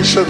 [0.00, 0.29] Frustration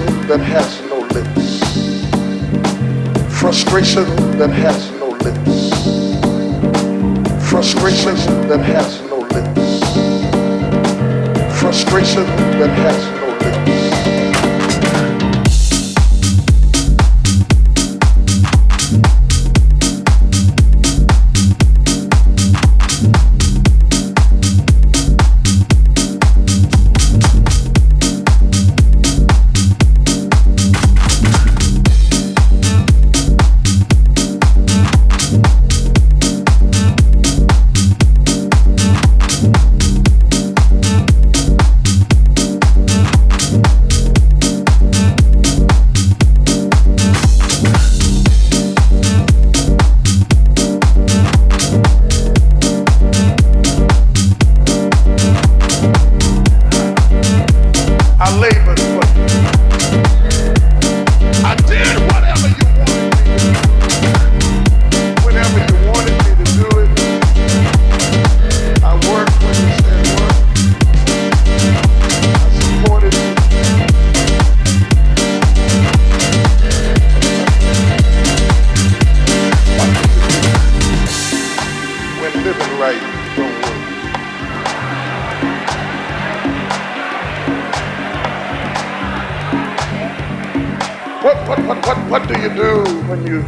[91.50, 93.42] What, what, what, what do you do when you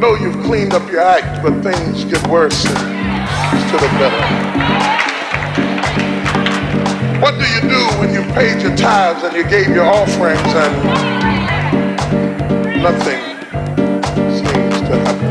[0.00, 4.20] know you've cleaned up your act, but things get worse instead of better?
[7.22, 10.74] What do you do when you paid your tithes and you gave your offerings and
[12.82, 13.20] nothing
[14.34, 15.30] seems to happen?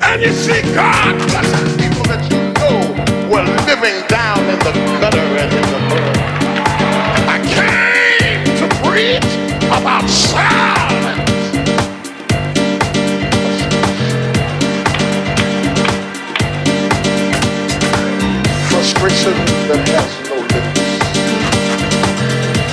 [0.00, 5.18] And you see God blessing people that you know were living down in the gutter
[5.18, 6.16] and in the mud.
[7.28, 9.37] I came to preach
[9.68, 11.18] about silence.
[18.70, 19.34] Frustration
[19.68, 20.88] that has no limits.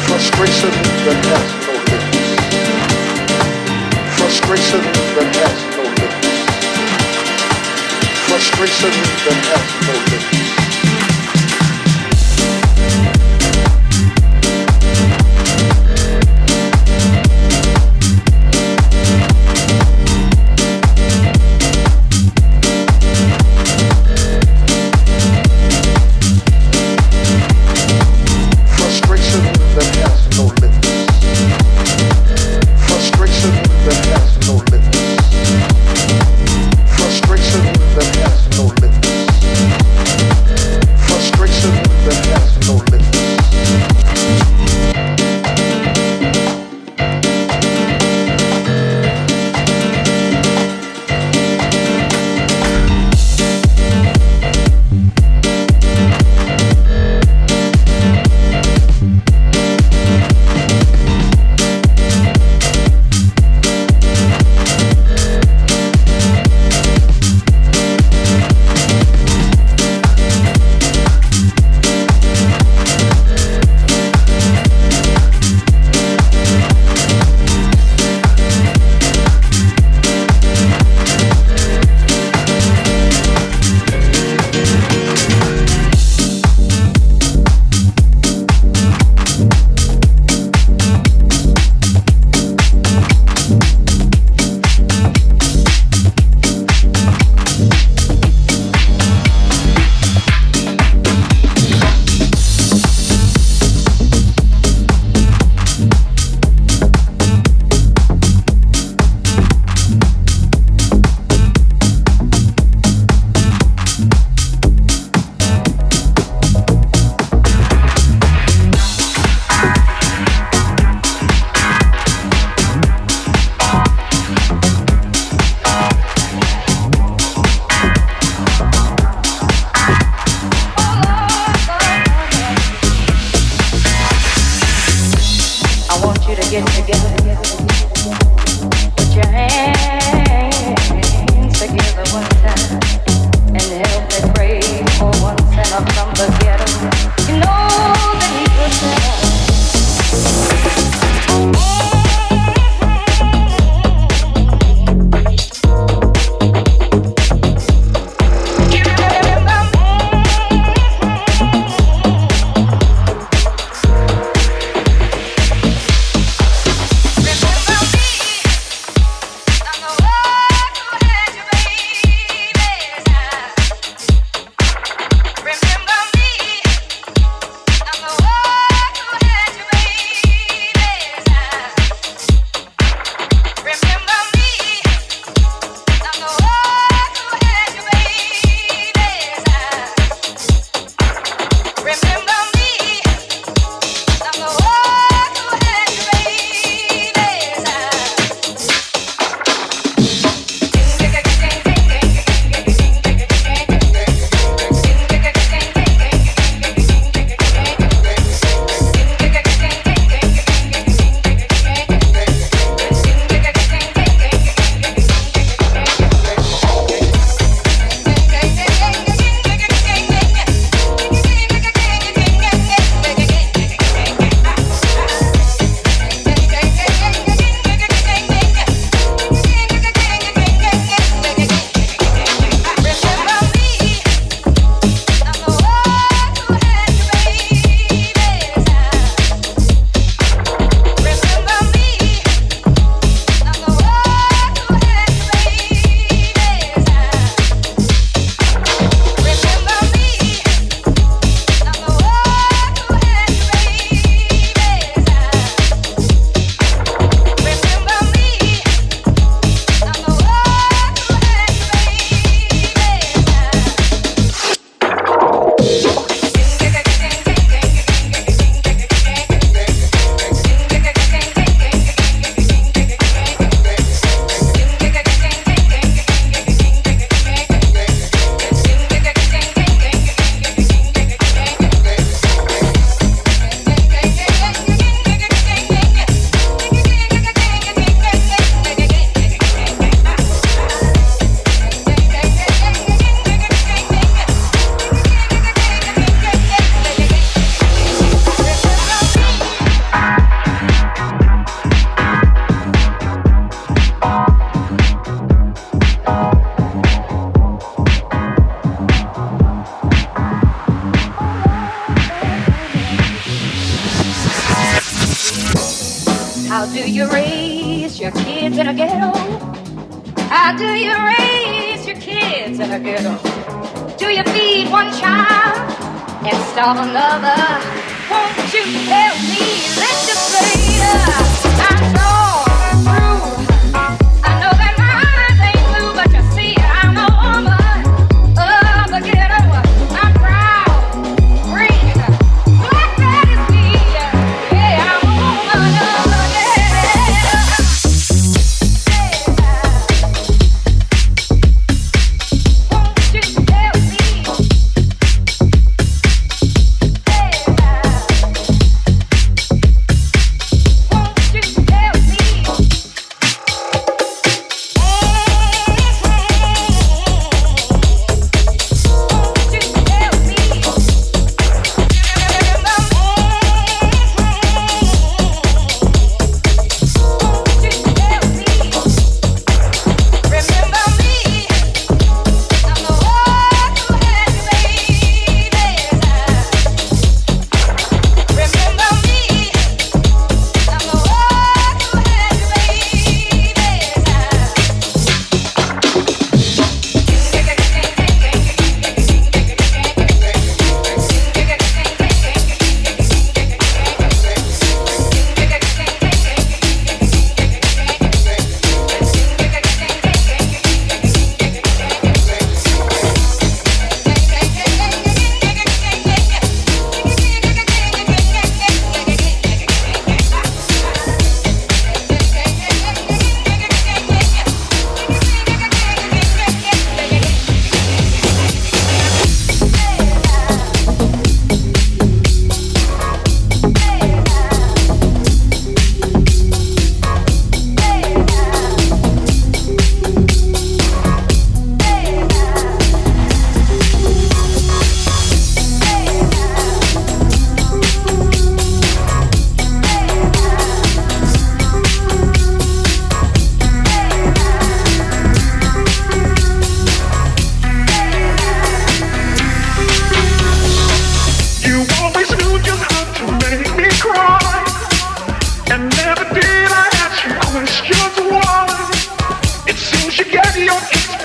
[0.08, 0.72] Frustration
[1.06, 2.32] that has no limits.
[4.18, 4.82] Frustration
[5.16, 6.40] that has no limits.
[8.28, 8.94] Frustration
[9.26, 10.45] that has no limits.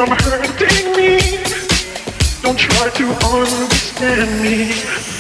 [0.06, 1.18] from hurting me.
[2.40, 5.19] Don't try to understand me.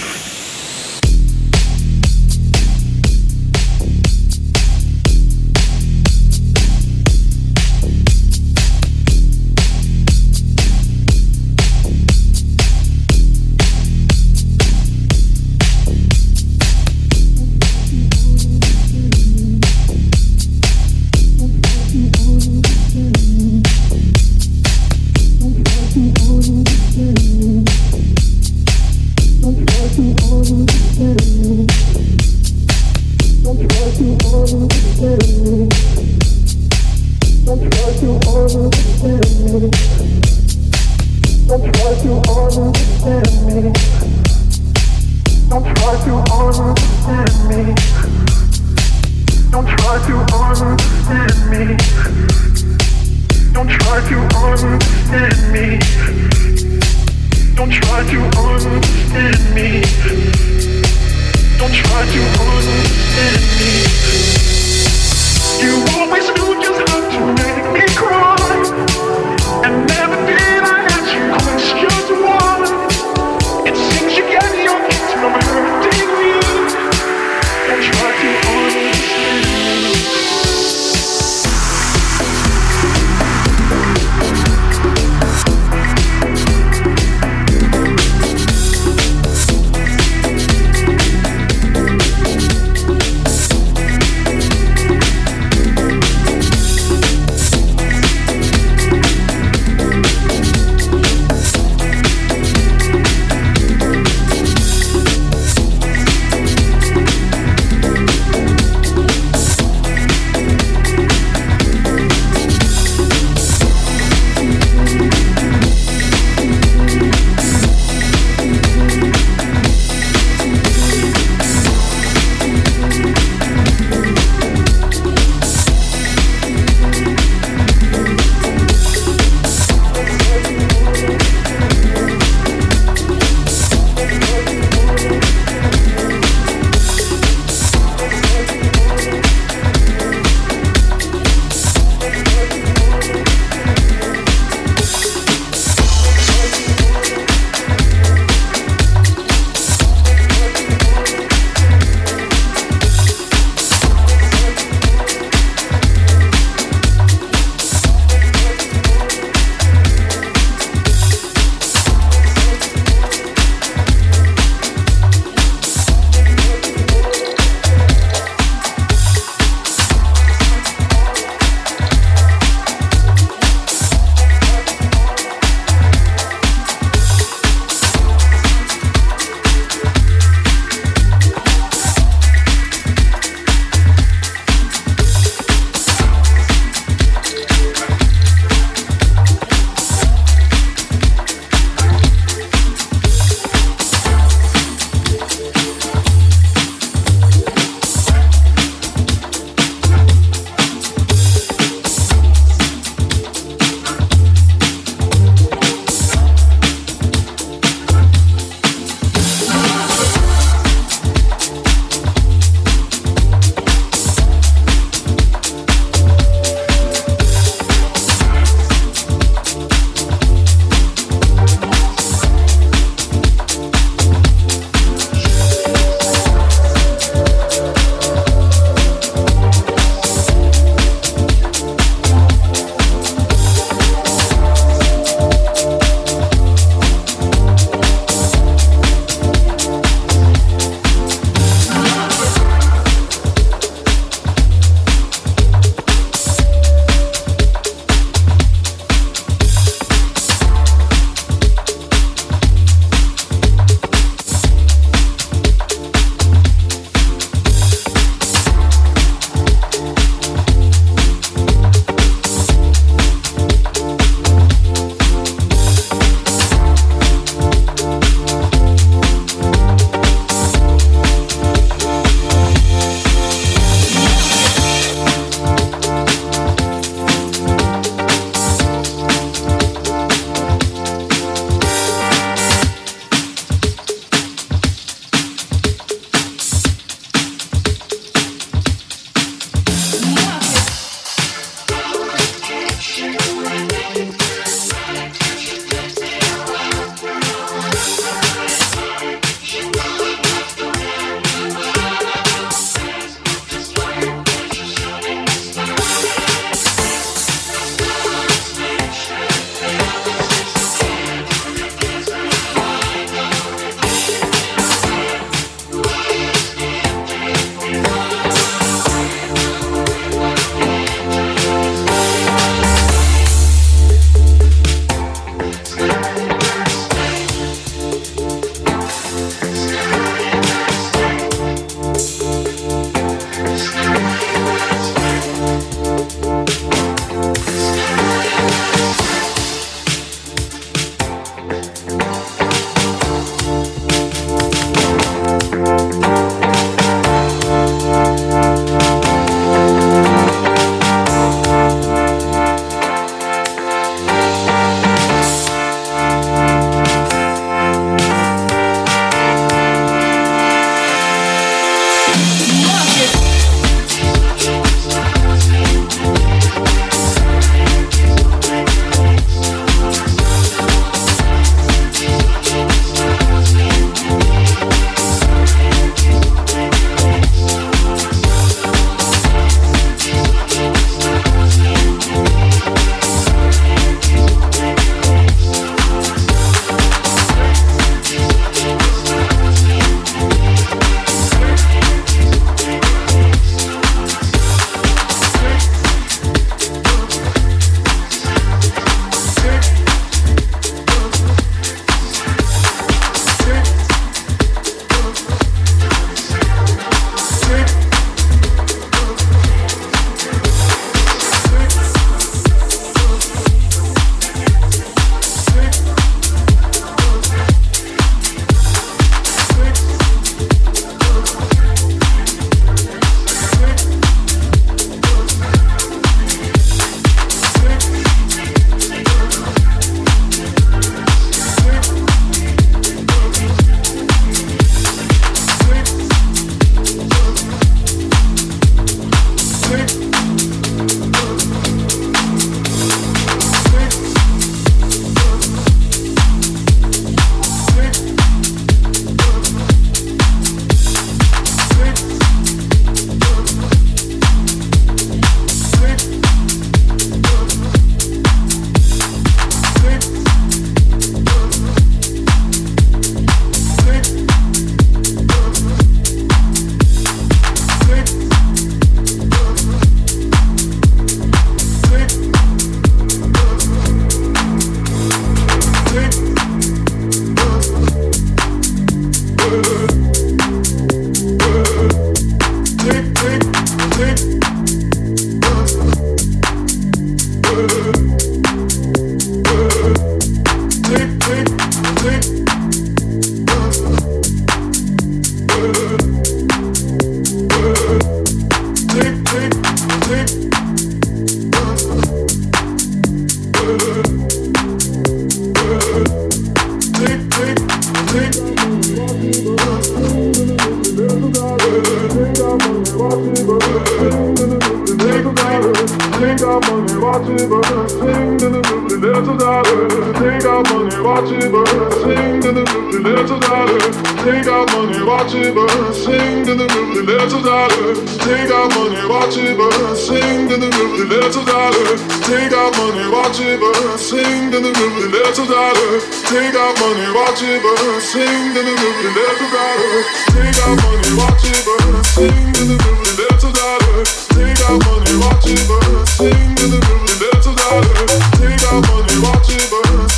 [520.60, 521.90] out money, watch it burn.
[522.04, 523.80] Sing to the roof, the little dollar.
[524.24, 525.94] Take out money, watch it burn.
[525.94, 527.94] Sing to the roof, the little dollar.
[528.20, 529.96] Take out money, watch it burn.
[529.96, 531.96] Sing to the roof, the little dollar.
[532.28, 533.98] Take out money, watch it burn.
[533.98, 535.96] Sing to the roof, the little dollar.
[536.28, 538.00] Take out money, watch it burn.
[538.00, 540.02] Sing to the roof, the little dollar.
[540.34, 542.04] Take out money, watch it burn.
[542.04, 544.04] Sing to the music, little daughter.
[544.36, 546.04] Take out money, watch it burn.
[546.04, 548.04] Sing to the music, little dollar.
[548.36, 549.69] Take out money, watch it.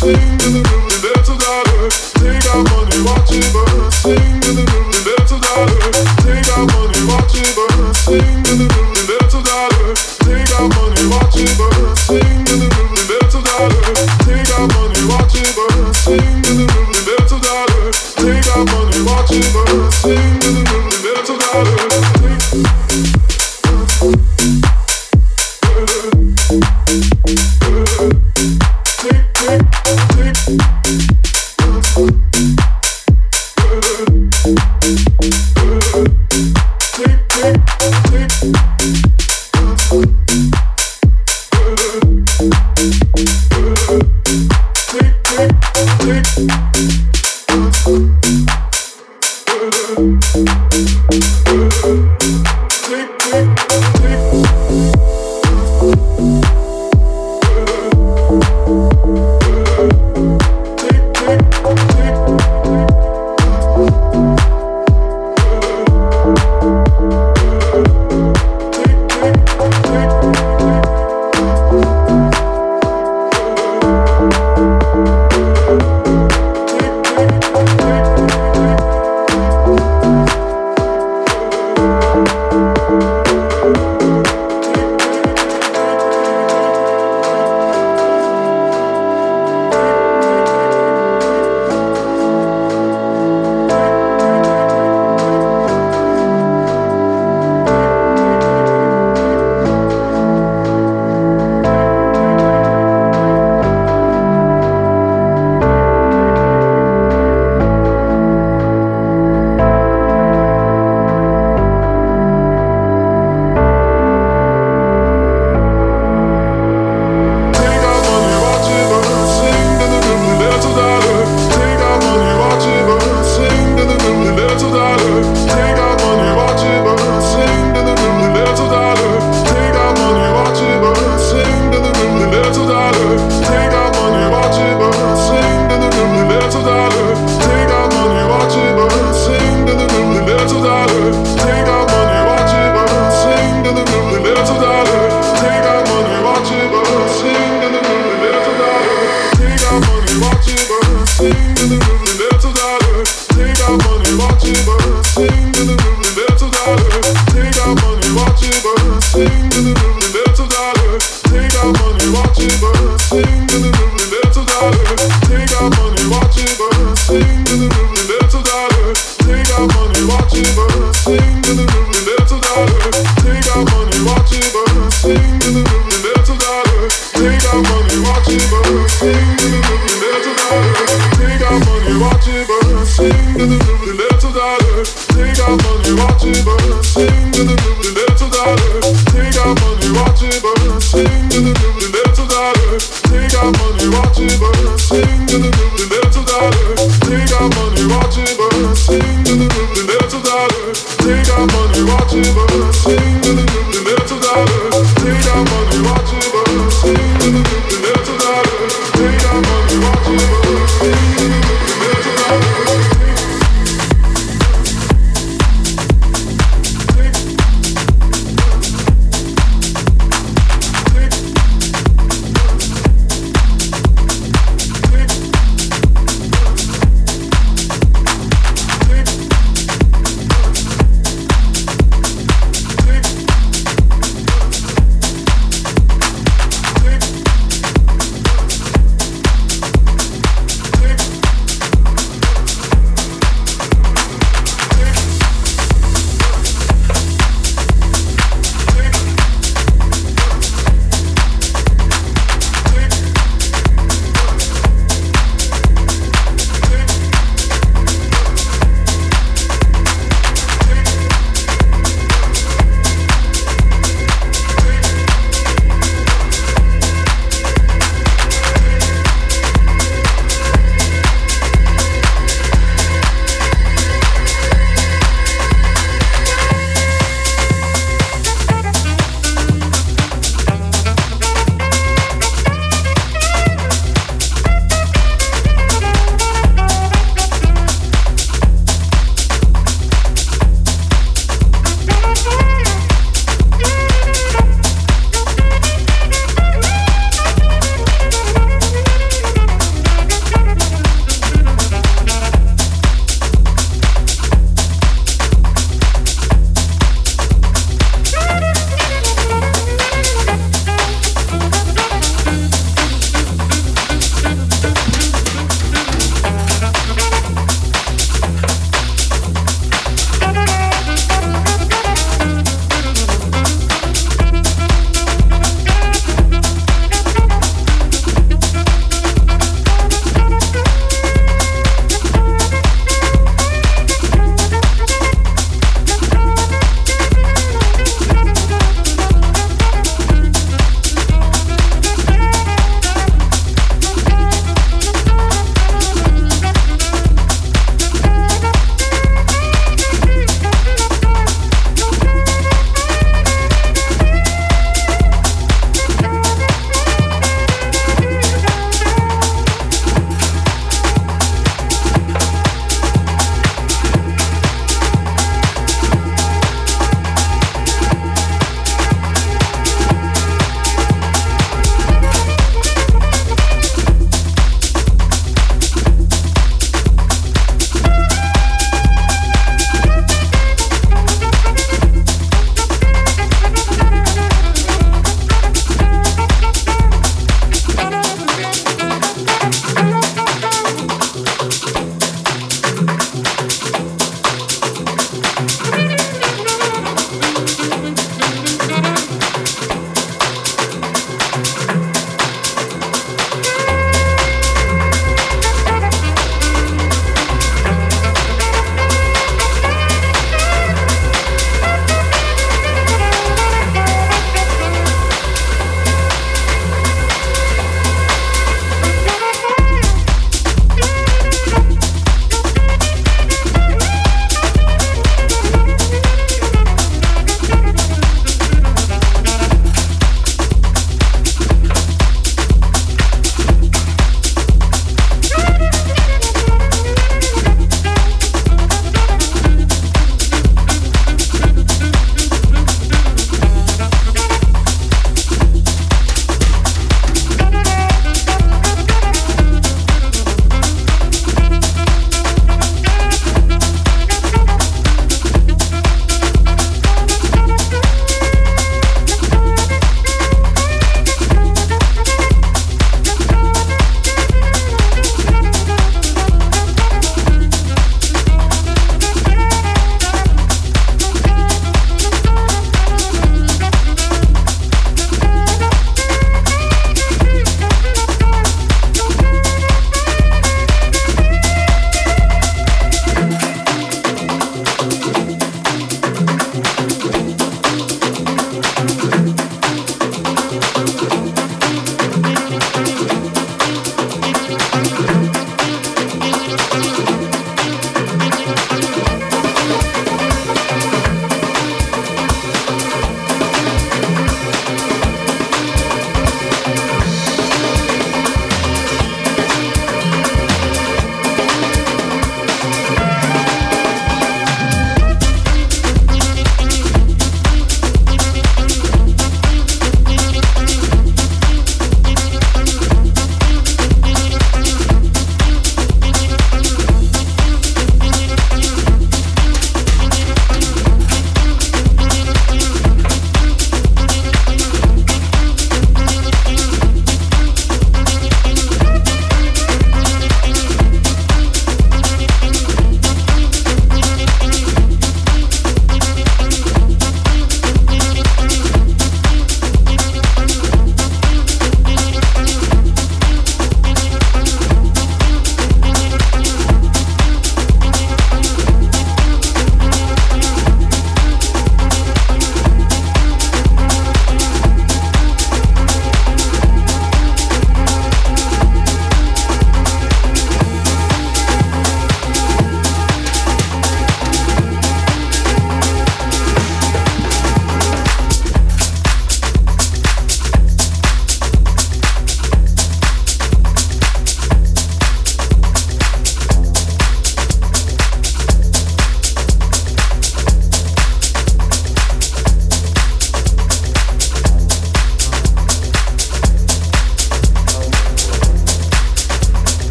[0.00, 0.62] Thank you.
[0.62, 0.79] the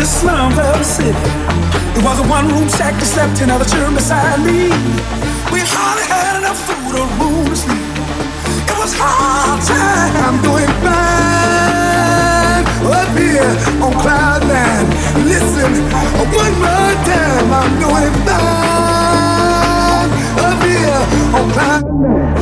[0.00, 1.12] the slums of the city.
[1.92, 4.72] It was a one-room shack that slept in other children beside me.
[5.52, 7.84] We hardly had enough food or room to sleep.
[8.64, 10.16] It was hard time.
[10.24, 13.52] I'm doing fine up here
[13.84, 14.88] on cloud nine.
[15.28, 15.84] Listen,
[16.32, 17.52] one more time.
[17.60, 20.08] I'm doing fine
[20.40, 21.04] up here
[21.36, 22.40] on cloud nine.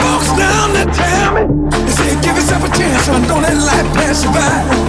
[0.00, 1.44] Folks down there tell me,
[1.84, 3.28] they say give yourself a chance, son.
[3.28, 4.80] Don't let life pass you by.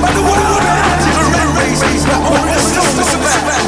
[0.00, 2.56] But the world around you is red race, but only
[2.96, 3.59] the